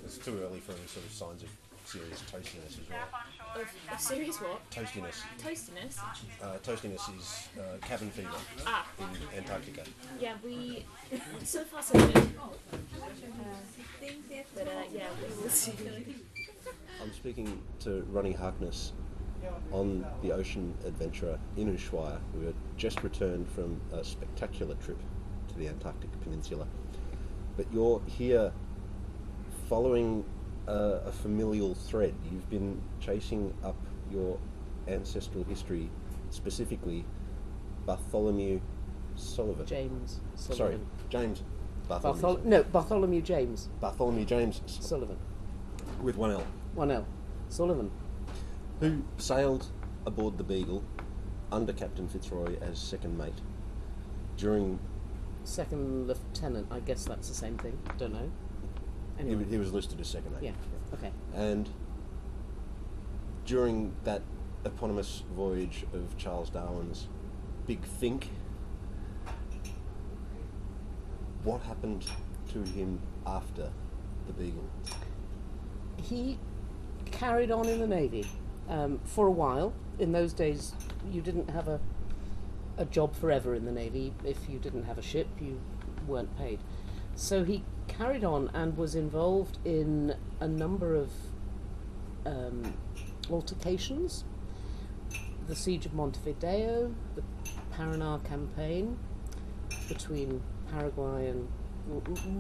[0.04, 1.50] It's too early for any sort of signs of
[1.86, 3.62] serious toastiness as well.
[3.62, 4.70] Of, of serious what?
[4.72, 5.22] Toastiness.
[5.38, 6.00] Toastiness.
[6.42, 8.30] Uh, toastiness is uh, cabin fever
[8.66, 9.84] Ah, in Antarctica.
[10.20, 10.86] yeah, we
[11.44, 12.14] so far so good.
[14.00, 15.74] Things they But uh, yeah, we will see.
[17.02, 18.94] I'm speaking to Ronnie Harkness
[19.72, 22.20] on the Ocean Adventurer in Ushuaia.
[22.38, 25.00] We were just returned from a spectacular trip
[25.50, 26.66] to the Antarctic Peninsula.
[27.58, 28.52] But you're here
[29.70, 30.24] following
[30.68, 32.14] a, a familial thread.
[32.32, 33.76] You've been chasing up
[34.12, 34.38] your
[34.88, 35.90] ancestral history,
[36.30, 37.06] specifically
[37.86, 38.60] Bartholomew
[39.16, 39.66] Sullivan.
[39.66, 40.58] James Sullivan.
[40.58, 41.44] Sorry, James
[41.88, 42.22] Bartholomew.
[42.22, 45.18] Barthol- no, Bartholomew James Bartholomew James Sullivan.
[46.02, 46.46] with one L.
[46.76, 47.06] One L.
[47.50, 47.92] Sullivan.
[48.80, 49.68] who sailed
[50.06, 50.84] aboard the Beagle
[51.52, 53.34] under Captain Fitzroy as second mate
[54.38, 54.80] during.
[55.46, 56.68] Second lieutenant.
[56.72, 57.78] I guess that's the same thing.
[57.98, 58.32] Don't know.
[59.18, 60.44] He, wa- he was listed as second mate.
[60.44, 60.52] Yeah.
[60.94, 61.12] Okay.
[61.34, 61.70] And
[63.46, 64.22] during that
[64.66, 67.08] eponymous voyage of Charles Darwin's
[67.68, 68.30] Big Think,
[71.44, 72.06] what happened
[72.52, 73.70] to him after
[74.28, 74.64] the Beagle?
[75.98, 76.38] He
[77.12, 78.26] carried on in the navy
[78.70, 79.74] um, for a while.
[80.00, 80.74] In those days,
[81.12, 81.80] you didn't have a
[82.76, 84.14] a job forever in the navy.
[84.26, 85.60] If you didn't have a ship, you
[86.08, 86.60] weren't paid.
[87.16, 87.64] So he
[87.98, 91.10] carried on and was involved in a number of
[92.26, 92.74] um,
[93.30, 94.24] altercations.
[95.48, 97.24] The siege of Montevideo, the
[97.74, 98.98] Paraná campaign
[99.88, 101.48] between Paraguay and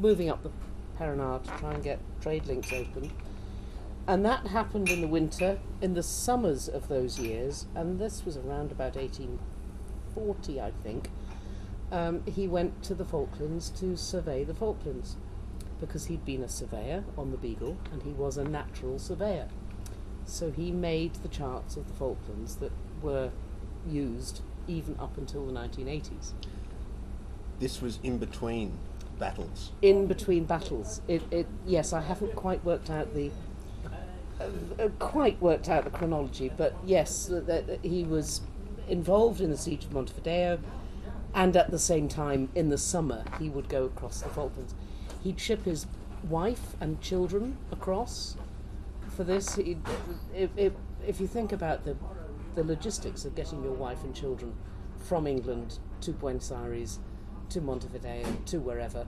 [0.01, 0.51] moving up the
[0.99, 3.11] Paraná to try and get trade links open.
[4.07, 8.37] and that happened in the winter, in the summers of those years, and this was
[8.37, 11.09] around about 1840, I think.
[11.91, 15.15] Um, he went to the Falklands to survey the Falklands
[15.79, 19.47] because he'd been a surveyor on the Beagle and he was a natural surveyor.
[20.25, 23.31] So he made the charts of the Falklands that were
[23.87, 26.31] used even up until the 1980s.
[27.59, 28.77] This was in between
[29.19, 29.71] battles.
[29.81, 31.01] in between battles.
[31.07, 33.31] It, it yes, I haven't quite worked out the
[34.39, 34.45] uh,
[34.79, 38.41] uh, quite worked out the chronology, but yes, that, that he was
[38.87, 40.59] involved in the siege of Montevideo,
[41.33, 44.73] and at the same time, in the summer, he would go across the Falklands.
[45.23, 45.85] He'd ship his
[46.29, 48.35] wife and children across
[49.15, 49.55] for this.
[49.55, 49.81] He'd,
[50.35, 50.73] if, if,
[51.05, 51.95] if you think about the
[52.55, 54.53] the logistics of getting your wife and children
[54.99, 56.99] from England to Buenos Aires
[57.49, 59.05] to Montevideo to wherever,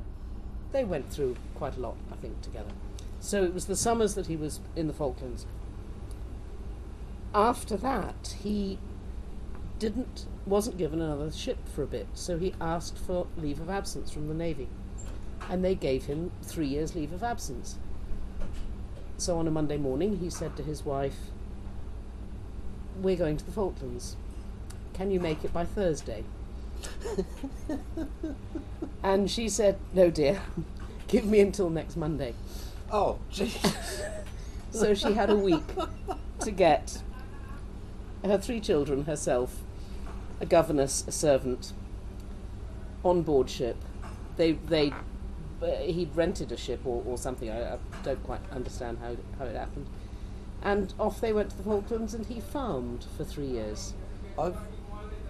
[0.71, 2.71] they went through quite a lot, I think, together.
[3.19, 5.45] So it was the summers that he was in the Falklands.
[7.33, 8.79] After that, he
[9.77, 14.11] didn't wasn't given another ship for a bit, so he asked for leave of absence
[14.11, 14.69] from the navy,
[15.49, 17.77] and they gave him three years' leave of absence.
[19.17, 21.31] So on a Monday morning, he said to his wife,
[23.01, 24.15] "We're going to the Falklands.
[24.93, 26.23] Can you make it by Thursday?"
[29.03, 30.41] and she said, "No, dear.
[31.07, 32.33] Give me until next Monday."
[32.91, 33.53] Oh, gee.
[34.71, 35.63] So she had a week
[36.41, 37.01] to get
[38.25, 39.61] her three children, herself,
[40.41, 41.71] a governess, a servant,
[43.01, 43.77] on board ship.
[44.35, 44.91] They they
[45.61, 47.49] he'd rented a ship or, or something.
[47.49, 49.87] I, I don't quite understand how how it happened.
[50.61, 53.93] And off they went to the Falklands, and he farmed for three years.
[54.37, 54.57] I've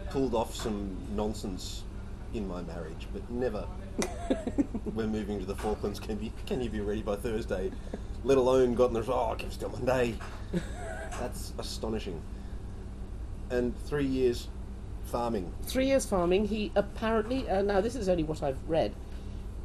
[0.10, 1.84] pulled off some nonsense
[2.34, 3.66] in my marriage, but never.
[4.94, 6.00] We're moving to the Falklands.
[6.00, 7.72] Can you can you be ready by Thursday?
[8.24, 10.16] Let alone gotten the oh, give us till Monday.
[11.20, 12.22] That's astonishing.
[13.50, 14.48] And three years
[15.06, 15.54] farming.
[15.64, 16.46] Three years farming.
[16.48, 18.94] He apparently uh, now this is only what I've read.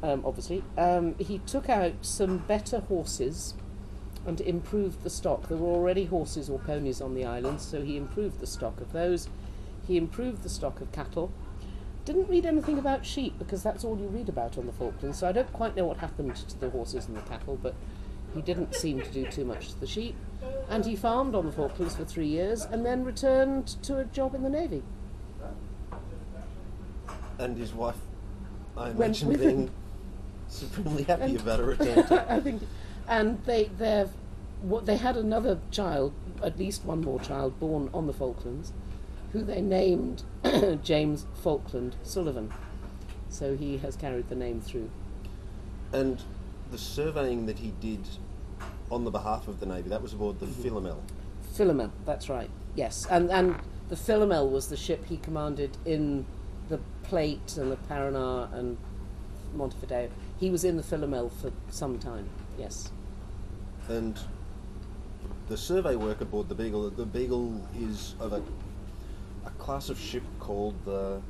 [0.03, 3.53] Um, obviously, um, he took out some better horses
[4.25, 5.47] and improved the stock.
[5.47, 8.93] There were already horses or ponies on the island, so he improved the stock of
[8.93, 9.29] those.
[9.87, 11.31] He improved the stock of cattle.
[12.05, 15.27] Didn't read anything about sheep because that's all you read about on the Falklands, so
[15.27, 17.75] I don't quite know what happened to the horses and the cattle, but
[18.33, 20.15] he didn't seem to do too much to the sheep.
[20.69, 24.33] And he farmed on the Falklands for three years and then returned to a job
[24.33, 24.81] in the Navy.
[27.37, 27.97] And his wife,
[28.77, 29.71] I imagine, being.
[30.51, 32.61] Supremely happy And- about a return I think,
[33.07, 34.07] and they they
[34.61, 38.73] what they had another child, at least one more child born on the Falklands,
[39.31, 40.23] who they named
[40.83, 42.53] James Falkland Sullivan.
[43.29, 44.89] So he has carried the name through.
[45.93, 46.21] And
[46.69, 48.07] the surveying that he did
[48.91, 50.77] on the behalf of the Navy, that was aboard the mm-hmm.
[50.77, 50.99] Philomel.
[51.55, 52.49] Philomel, that's right.
[52.75, 53.55] Yes, and and
[53.89, 56.25] the Philomel was the ship he commanded in
[56.69, 58.77] the Plate and the Paraná and
[59.53, 60.09] Montevideo.
[60.39, 62.27] He was in the Philomel for some time.
[62.57, 62.91] Yes.
[63.87, 64.19] And
[65.47, 68.41] the survey work aboard the Beagle, the Beagle is of a,
[69.45, 71.21] a class of ship called the.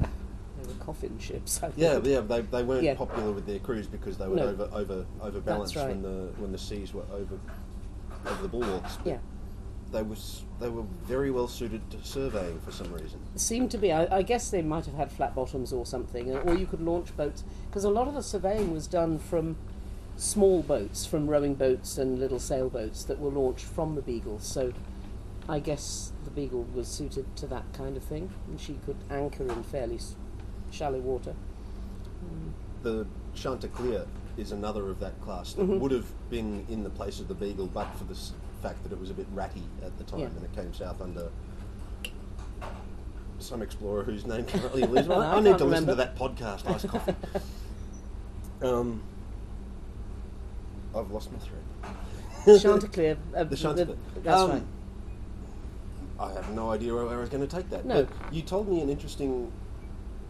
[0.00, 1.62] They were coffin ships.
[1.62, 1.78] I think.
[1.78, 2.94] Yeah, yeah, they, they weren't Yeah.
[2.94, 4.48] popular with their crews because they were No.
[4.48, 5.88] over over overbalanced right.
[5.88, 7.38] when the when the seas were over
[8.26, 8.96] over the bulwarks.
[8.96, 9.18] But Yeah.
[9.92, 13.18] They was they were very well suited to surveying for some reason.
[13.36, 13.92] seemed to be.
[13.92, 17.16] I, I guess they might have had flat bottoms or something, or you could launch
[17.16, 19.56] boats because a lot of the surveying was done from
[20.16, 24.38] small boats, from rowing boats and little sailboats that were launched from the Beagle.
[24.38, 24.72] So
[25.48, 29.44] I guess the Beagle was suited to that kind of thing, and she could anchor
[29.50, 29.98] in fairly
[30.70, 31.34] shallow water.
[32.82, 35.80] The Chanticleer is another of that class that Mhm.
[35.80, 38.92] would have been in the place of the Beagle, but for the s- fact that
[38.92, 40.26] it was a bit ratty at the time Yeah.
[40.26, 41.28] and it came south under
[43.38, 45.14] some explorer whose name currently eludes me.
[45.14, 45.94] I, I I need can't to listen to remember.
[45.94, 47.14] that podcast, Ice Coffee.
[48.62, 49.02] um,
[50.94, 52.60] I've lost my thread.
[52.60, 53.16] Chanticleer.
[53.36, 53.96] Uh, The Chanticleer.
[54.22, 54.62] that's Um, right.
[56.18, 57.86] I have no idea where I was going to take that.
[57.86, 58.04] No.
[58.04, 59.50] But you told me an interesting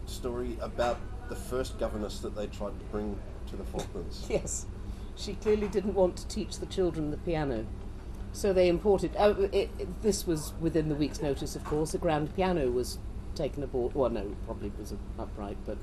[0.05, 3.17] story about the first governess that they tried to bring
[3.49, 4.25] to the Falklands.
[4.29, 4.65] Yes,
[5.17, 7.65] she clearly didn't want to teach the children the piano,
[8.33, 9.11] so they imported.
[9.17, 11.93] Oh, it, it, this was within the week's notice, of course.
[11.93, 12.97] A grand piano was
[13.35, 13.93] taken aboard.
[13.93, 15.77] Well, no, it probably was upright, but.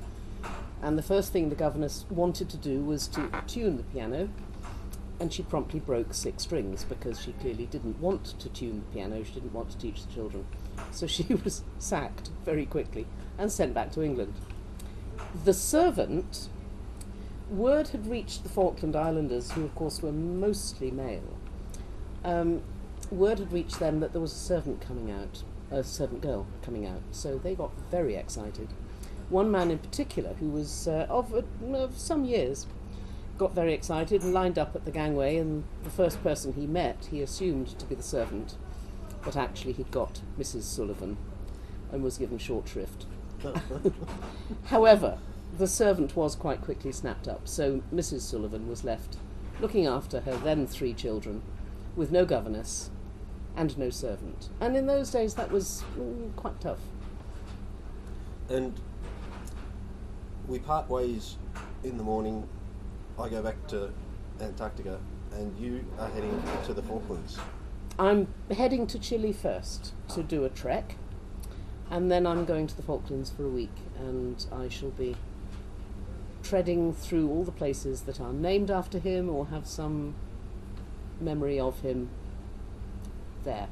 [0.81, 4.29] And the first thing the governess wanted to do was to tune the piano,
[5.19, 9.25] and she promptly broke six strings because she clearly didn't want to tune the piano.
[9.25, 10.47] She didn't want to teach the children,
[10.93, 13.07] so she was sacked very quickly
[13.37, 14.35] and sent back to England.
[15.45, 16.49] The servant
[17.51, 21.38] word had reached the Falkland Islanders, who of course were mostly male.
[22.25, 22.63] Um,
[23.11, 26.87] word had reached them that there was a servant coming out, a servant girl coming
[26.87, 27.03] out.
[27.11, 28.69] So they got very excited.
[29.29, 31.43] One man in particular, who was uh, of, uh,
[31.75, 32.67] of some years,
[33.37, 35.37] got very excited and lined up at the gangway.
[35.37, 38.57] And the first person he met, he assumed to be the servant,
[39.23, 40.63] but actually he'd got Mrs.
[40.63, 41.17] Sulivan
[41.93, 43.07] and was given short shrift.
[44.65, 45.19] However,
[45.57, 48.21] the servant was quite quickly snapped up, so Mrs.
[48.21, 49.17] Sulivan was left
[49.61, 51.43] looking after her then three children,
[51.99, 52.91] with no governess
[53.57, 54.49] and no servant.
[54.61, 56.79] And in those days, that was mm, quite tough.
[58.49, 58.73] And
[60.47, 61.37] we part ways
[61.83, 62.49] in the morning.
[63.19, 63.91] I go back to
[64.41, 65.01] Antarctica,
[65.33, 67.37] and you are heading to the Falklands.
[67.99, 70.95] I'm heading to Chile first to do a trek,
[71.91, 75.17] and then I'm going to the Falklands for a week, and I shall be
[76.45, 80.15] treading through all the places that are named after him or have some
[81.21, 82.11] memory of him
[83.45, 83.69] there.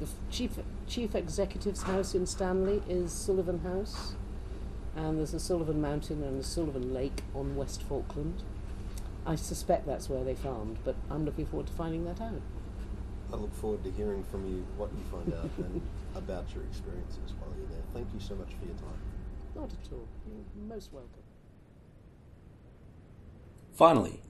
[0.00, 0.52] The chief
[0.86, 4.14] chief executive's house in Stanley is Sulivan House,
[4.96, 8.42] and there's a Sulivan Mountain and a Sulivan Lake on West Falkland.
[9.26, 12.42] I suspect that's where they farmed, but I'm looking forward to finding that out.
[13.32, 15.80] I look forward to hearing from you what you find out and
[16.14, 17.82] about your experiences while you're there.
[17.94, 19.00] Thank you so much for your time.
[19.56, 20.06] Not at all.
[20.26, 21.22] You're most welcome.
[23.72, 24.20] Finally,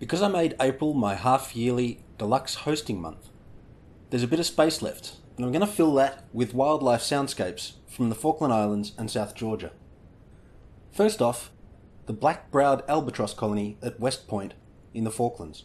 [0.00, 3.28] because I made April my half yearly deluxe hosting month,
[4.08, 7.74] there's a bit of space left, and I'm going to fill that with wildlife soundscapes
[7.86, 9.70] from the Falkland Islands and South Georgia.
[10.90, 11.52] First off,
[12.06, 14.54] the black browed albatross colony at West Point
[14.94, 15.64] in the Falklands.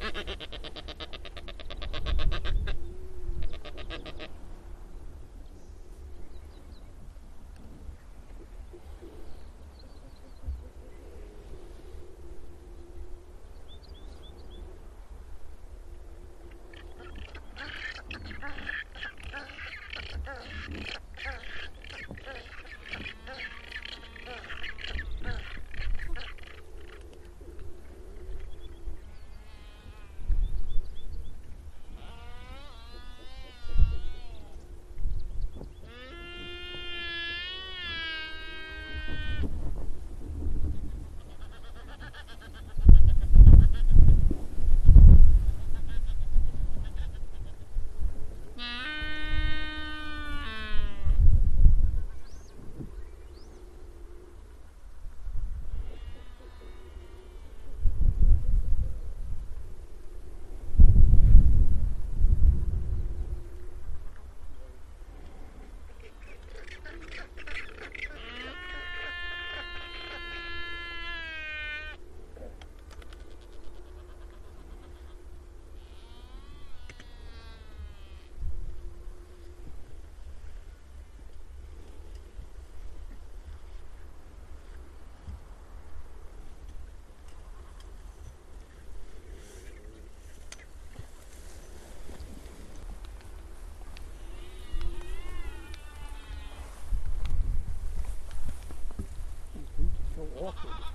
[100.41, 100.90] awkward.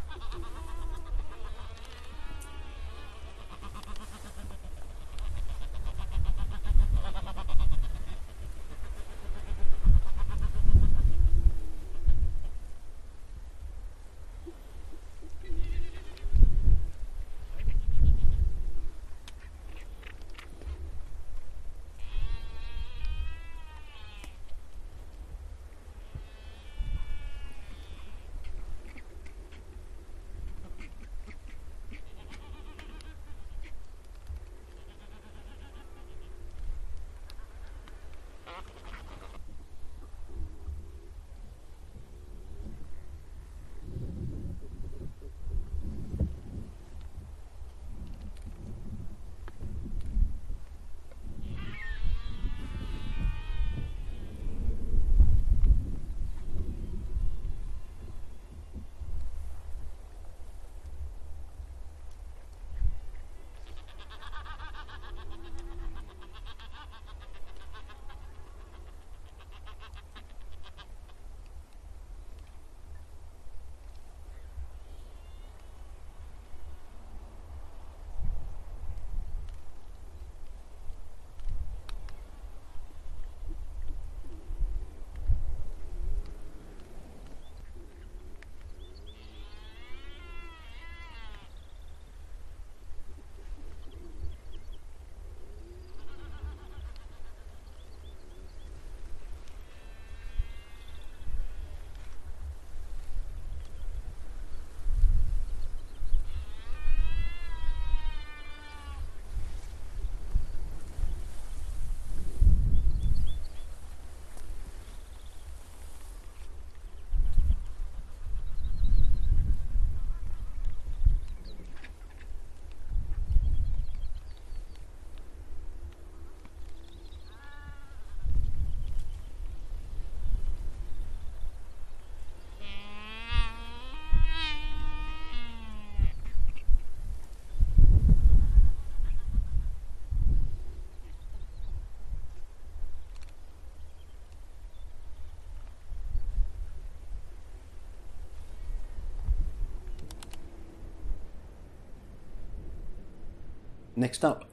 [153.99, 154.45] Next up,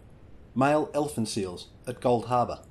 [0.56, 2.62] male elephant seals at Gold Harbour.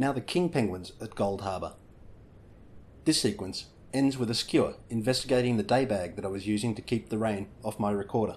[0.00, 1.74] Now the king penguins at Gold Harbour.
[3.04, 6.80] This sequence ends with a skua investigating the day bag that I was using to
[6.80, 8.36] keep the rain off my recorder.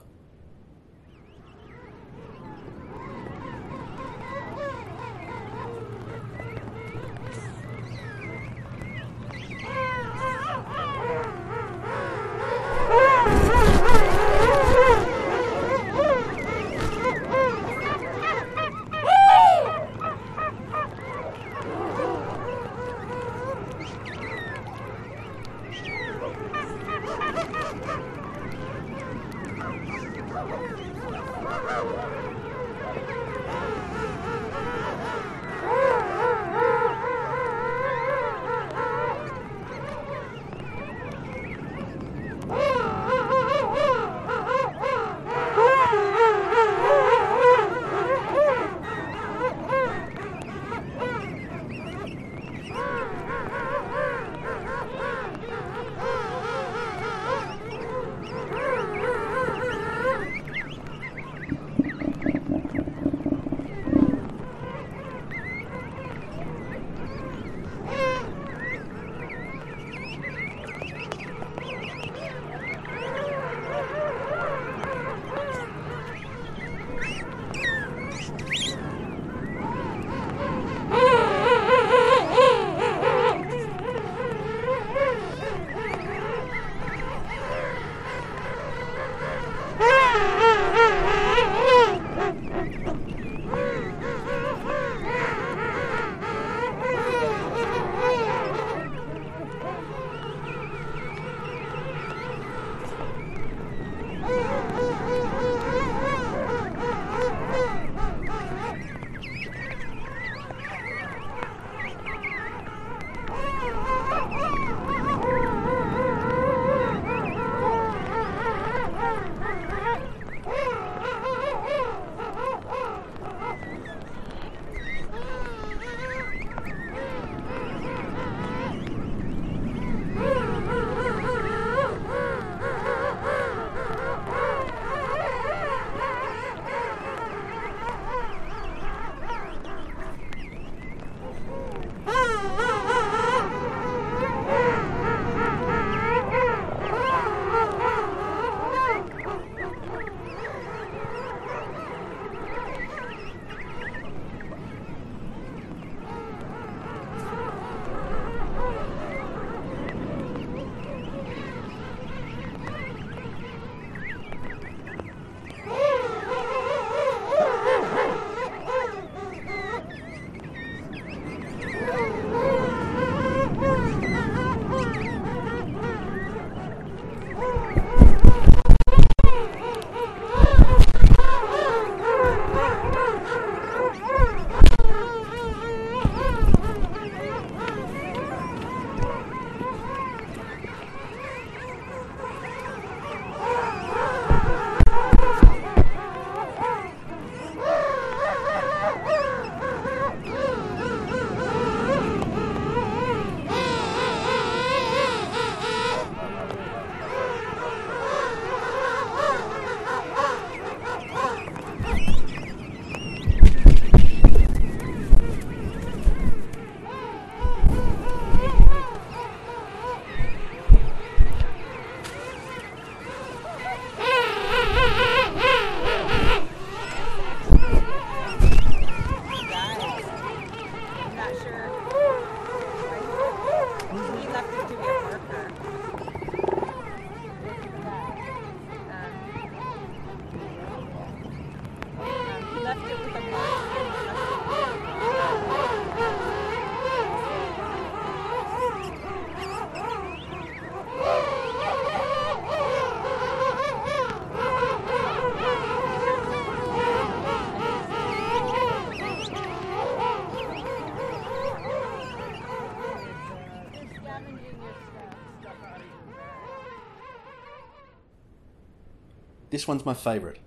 [269.54, 270.40] This one's my favourite.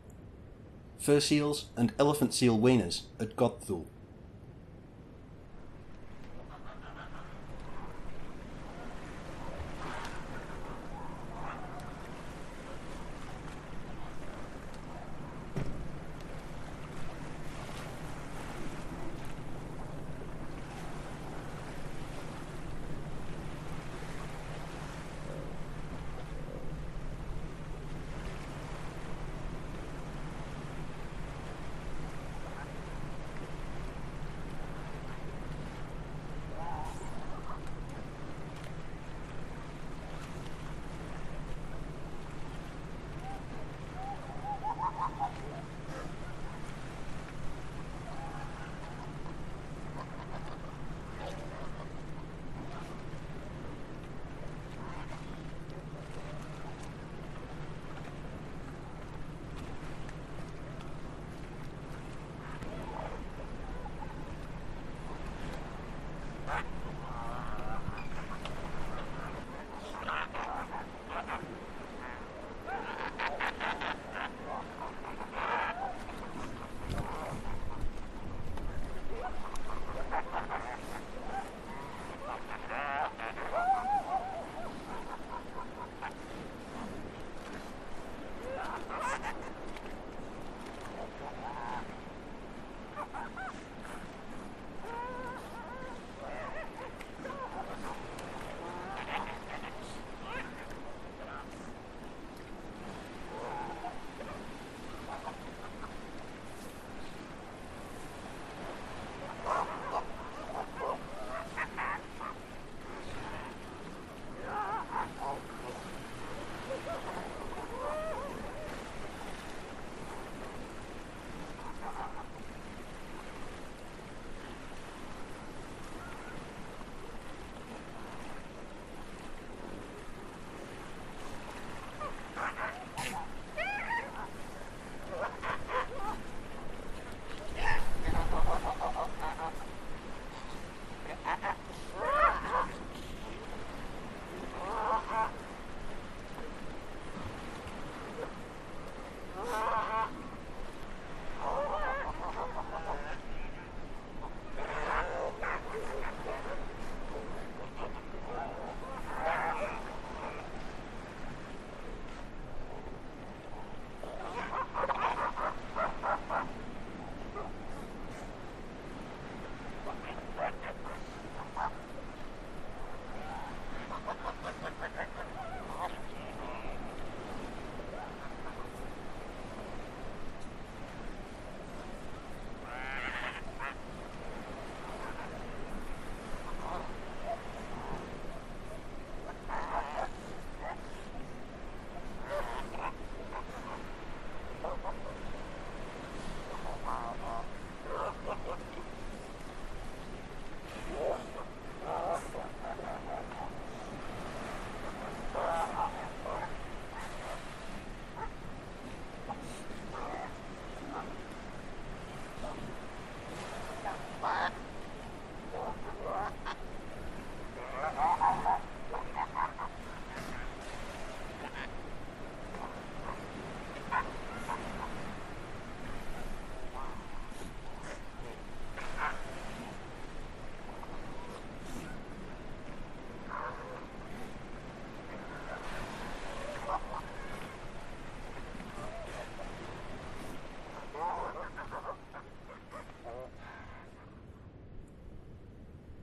[0.99, 3.87] Fur seals and elephant seal weaners at Godthul.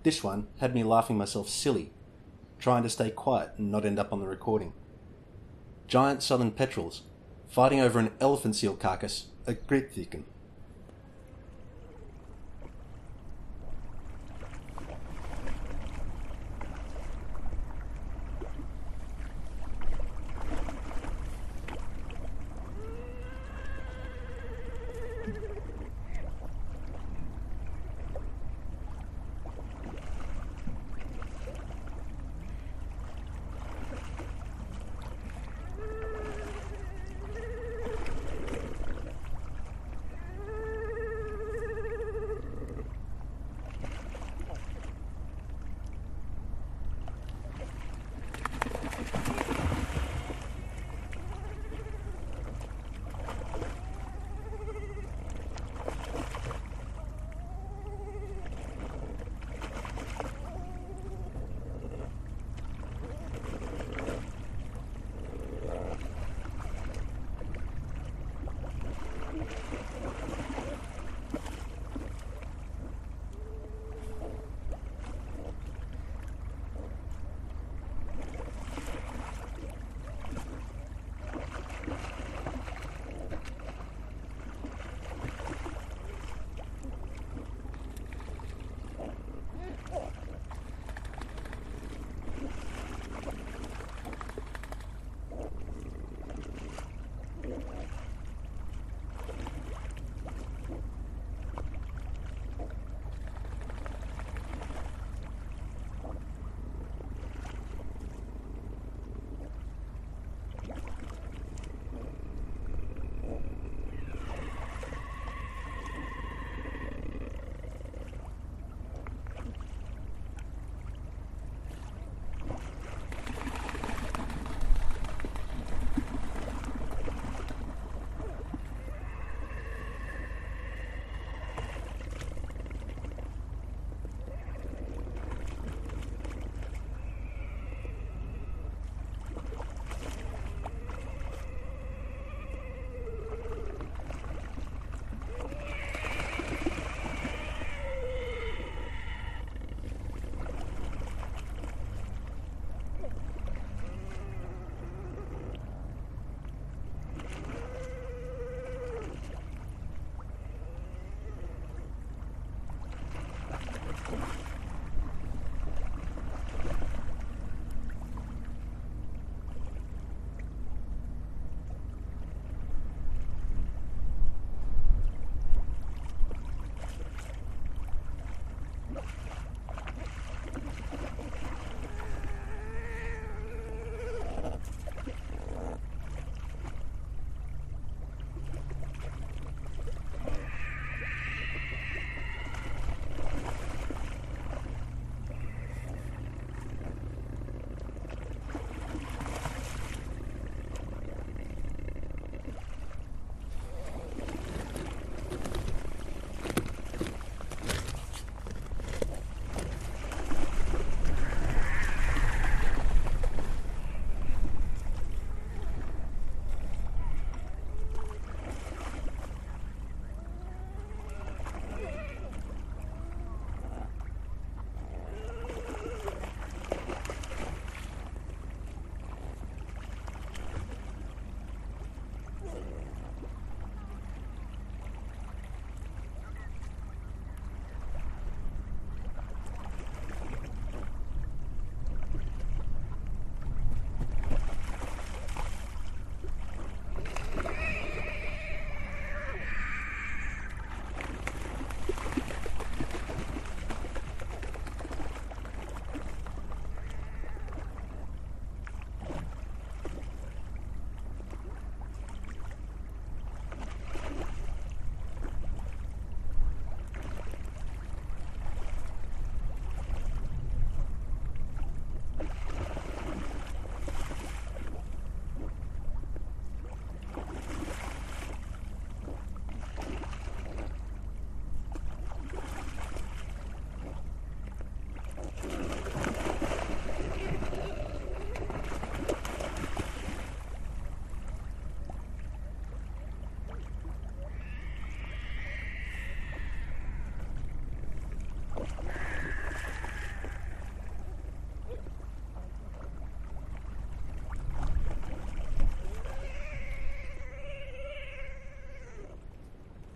[0.03, 1.91] This one had me laughing myself silly,
[2.59, 4.73] trying to stay quiet and not end up on the recording.
[5.87, 7.03] Giant southern petrels,
[7.47, 10.23] fighting over an elephant seal carcass at Grytviken.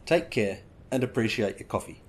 [0.07, 2.01] Take care and appreciate your coffee.